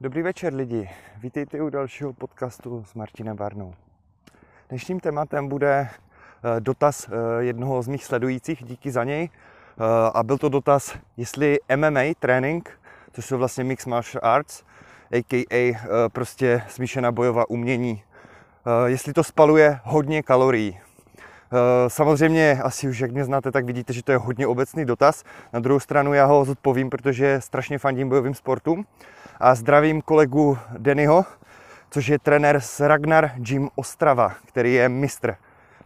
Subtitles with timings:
[0.00, 3.74] Dobrý večer lidi, vítejte u dalšího podcastu s Martinem Barnou.
[4.68, 9.28] Dnešním tématem bude eh, dotaz eh, jednoho z mých sledujících, díky za něj.
[9.28, 9.82] Eh,
[10.14, 12.80] a byl to dotaz, jestli MMA trénink,
[13.12, 14.62] což jsou vlastně Mixed Martial Arts,
[15.12, 15.78] a.k.a.
[16.08, 18.02] prostě smíšená bojová umění,
[18.86, 20.80] jestli to spaluje hodně kalorií.
[21.88, 25.24] Samozřejmě, asi už jak mě znáte, tak vidíte, že to je hodně obecný dotaz.
[25.52, 28.86] Na druhou stranu já ho zodpovím, protože strašně fandím bojovým sportům
[29.40, 31.24] a zdravím kolegu Dennyho,
[31.90, 35.34] což je trenér z Ragnar Gym Ostrava, který je mistr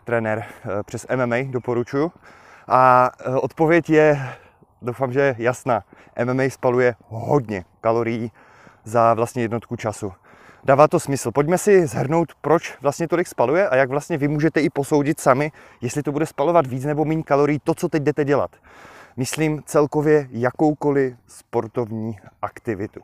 [0.05, 2.13] trenér eh, přes MMA, doporučuju.
[2.69, 4.29] A eh, odpověď je,
[4.83, 5.85] doufám, že jasná.
[6.25, 8.33] MMA spaluje hodně kalorií
[8.85, 10.13] za vlastně jednotku času.
[10.65, 11.31] Dává to smysl.
[11.31, 15.53] Pojďme si zhrnout, proč vlastně tolik spaluje a jak vlastně vy můžete i posoudit sami,
[15.81, 18.51] jestli to bude spalovat víc nebo méně kalorií, to, co teď jdete dělat.
[19.17, 23.01] Myslím celkově jakoukoliv sportovní aktivitu.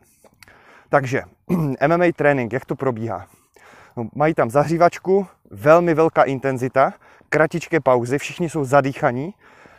[0.88, 1.22] Takže
[1.86, 3.26] MMA trénink, jak to probíhá?
[3.96, 6.92] No, mají tam zahřívačku, velmi velká intenzita,
[7.28, 9.34] kratičké pauzy, všichni jsou zadýchaní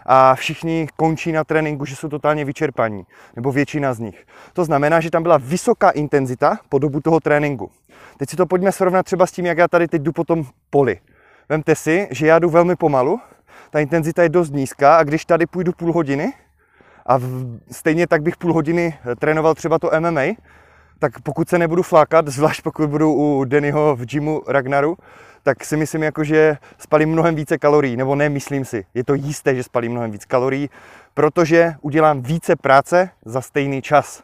[0.07, 3.05] a všichni končí na tréninku, že jsou totálně vyčerpaní,
[3.35, 4.25] nebo většina z nich.
[4.53, 7.71] To znamená, že tam byla vysoká intenzita po dobu toho tréninku.
[8.17, 10.45] Teď si to pojďme srovnat třeba s tím, jak já tady teď jdu po tom
[10.69, 10.99] poli.
[11.49, 13.19] Vemte si, že já jdu velmi pomalu,
[13.69, 16.33] ta intenzita je dost nízká a když tady půjdu půl hodiny
[17.05, 20.21] a v, stejně tak bych půl hodiny trénoval třeba to MMA,
[20.99, 24.97] tak pokud se nebudu flákat, zvlášť pokud budu u Dennyho v gymu Ragnaru,
[25.47, 29.13] tak si myslím, jako, že spalím mnohem více kalorií, nebo ne, myslím si, je to
[29.13, 30.69] jisté, že spalím mnohem víc kalorií,
[31.13, 34.23] protože udělám více práce za stejný čas.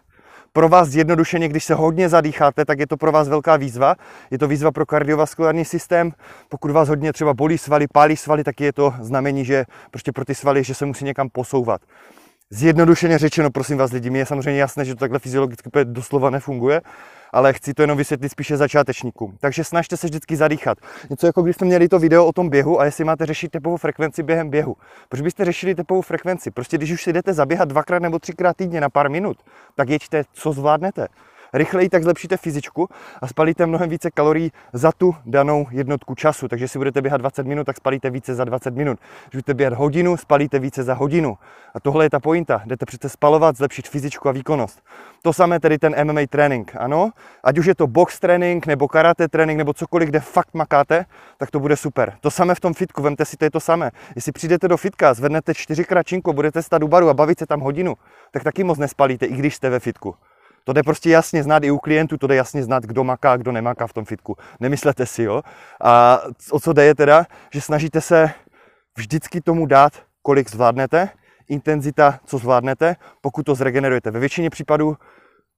[0.54, 3.96] Pro vás zjednodušeně, když se hodně zadýcháte, tak je to pro vás velká výzva.
[4.32, 6.12] Je to výzva pro kardiovaskulární systém.
[6.50, 10.26] Pokud vás hodně třeba bolí svaly, pálí svaly, tak je to znamení, že prostě pro
[10.26, 11.82] ty svaly, že se musí někam posouvat.
[12.50, 16.82] Zjednodušeně řečeno, prosím vás lidi, mi je samozřejmě jasné, že to takhle fyziologicky doslova nefunguje,
[17.32, 19.38] ale chci to jenom vysvětlit spíše začátečníkům.
[19.40, 20.78] Takže snažte se vždycky zadýchat.
[21.10, 23.78] Něco jako když jste měli to video o tom běhu a jestli máte řešit tepovou
[23.78, 24.76] frekvenci během běhu.
[25.10, 26.52] Proč byste řešili tepovou frekvenci?
[26.52, 29.38] Prostě když už si jdete zaběhat dvakrát nebo třikrát týdně na pár minut,
[29.76, 31.08] tak jeďte, co zvládnete
[31.54, 32.90] rychleji tak zlepšíte fyzičku
[33.22, 36.48] a spalíte mnohem více kalorií za tu danou jednotku času.
[36.48, 39.00] Takže si budete běhat 20 minut, tak spalíte více za 20 minut.
[39.30, 41.38] Když budete běhat hodinu, spalíte více za hodinu.
[41.74, 42.62] A tohle je ta pointa.
[42.66, 44.84] Jdete přece spalovat, zlepšit fyzičku a výkonnost.
[45.22, 47.12] To samé tedy ten MMA trénink, ano.
[47.44, 51.06] Ať už je to box trénink, nebo karate trénink, nebo cokoliv, kde fakt makáte,
[51.38, 52.14] tak to bude super.
[52.22, 53.92] To samé v tom fitku, vemte si, to je to samé.
[54.16, 57.60] Jestli přijdete do fitka, zvednete čtyřikrát činko, budete stát u baru a bavit se tam
[57.60, 57.94] hodinu,
[58.32, 60.16] tak taky moc nespalíte, i když jste ve fitku.
[60.64, 63.52] To jde prostě jasně znát i u klientů, to jde jasně znát, kdo maká kdo
[63.52, 64.38] nemaká v tom fitku.
[64.60, 65.42] Nemyslete si, jo?
[65.82, 68.32] A o co jde je teda, že snažíte se
[68.98, 71.10] vždycky tomu dát, kolik zvládnete,
[71.50, 74.12] intenzita, co zvládnete, pokud to zregenerujete.
[74.12, 74.98] Ve většině případů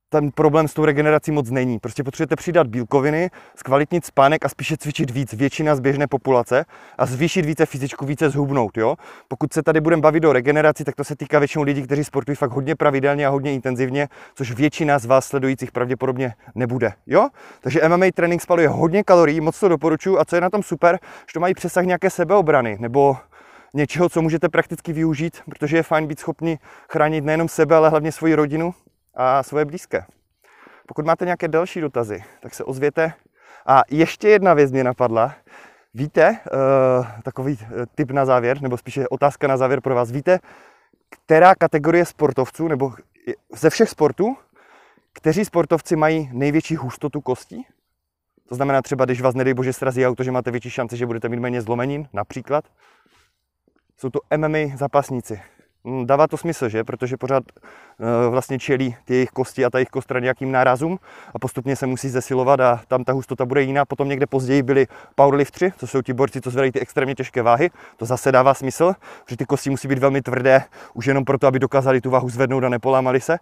[0.09, 1.79] ten problém s tou regenerací moc není.
[1.79, 6.65] Prostě potřebujete přidat bílkoviny, zkvalitnit spánek a spíše cvičit víc, většina z běžné populace
[6.97, 8.77] a zvýšit více fyzičku, více zhubnout.
[8.77, 8.95] Jo?
[9.27, 12.35] Pokud se tady budeme bavit o regeneraci, tak to se týká většinou lidí, kteří sportují
[12.35, 16.93] fakt hodně pravidelně a hodně intenzivně, což většina z vás sledujících pravděpodobně nebude.
[17.07, 17.29] Jo?
[17.61, 20.99] Takže MMA trénink spaluje hodně kalorií, moc to doporučuji a co je na tom super,
[21.01, 23.17] že to mají přesah nějaké sebeobrany nebo
[23.73, 28.11] něčeho, co můžete prakticky využít, protože je fajn být schopni chránit nejenom sebe, ale hlavně
[28.11, 28.73] svoji rodinu
[29.15, 30.05] a svoje blízké.
[30.87, 33.13] Pokud máte nějaké další dotazy, tak se ozvěte.
[33.65, 35.35] A ještě jedna věc mě napadla.
[35.93, 40.11] Víte, uh, takový eh, tip na závěr, nebo spíše otázka na závěr pro vás.
[40.11, 40.39] Víte,
[41.09, 42.93] která kategorie sportovců, nebo
[43.55, 44.37] ze všech sportů,
[45.13, 47.67] kteří sportovci mají největší hustotu kostí?
[48.49, 51.29] To znamená třeba, když vás nedej bože srazí auto, že máte větší šance, že budete
[51.29, 52.65] mít méně zlomenin, například.
[53.97, 55.41] Jsou to MMA zápasníci.
[55.85, 56.83] Hm, dává to smysl, že?
[56.83, 57.43] Protože pořád
[57.99, 60.99] uh, vlastně čelí ty jejich kosti a ta jejich kostra nějakým nárazům
[61.33, 63.85] a postupně se musí zesilovat a tam ta hustota bude jiná.
[63.85, 67.69] Potom někde později byli powerliftři, to jsou ti borci, co zvedají ty extrémně těžké váhy.
[67.97, 68.93] To zase dává smysl,
[69.29, 70.63] že ty kosti musí být velmi tvrdé,
[70.93, 73.37] už jenom proto, aby dokázali tu váhu zvednout a nepolámali se.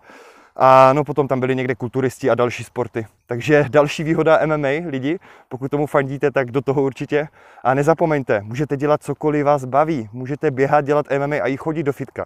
[0.56, 3.06] A no potom tam byli někde kulturisti a další sporty.
[3.26, 5.20] Takže další výhoda MMA, lidi,
[5.50, 7.28] pokud tomu fandíte, tak do toho určitě.
[7.64, 10.10] A nezapomeňte, můžete dělat cokoliv vás baví.
[10.14, 12.26] Můžete běhat, dělat MMA a i chodit do fitka.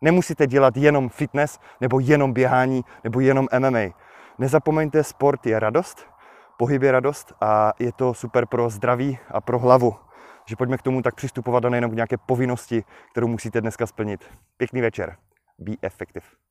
[0.00, 3.94] Nemusíte dělat jenom fitness, nebo jenom běhání, nebo jenom MMA.
[4.38, 6.06] Nezapomeňte, sport je radost,
[6.56, 9.96] pohyb je radost a je to super pro zdraví a pro hlavu.
[10.46, 14.24] Že pojďme k tomu tak přistupovat a nejenom k nějaké povinnosti, kterou musíte dneska splnit.
[14.56, 15.16] Pěkný večer.
[15.58, 16.47] Be effective.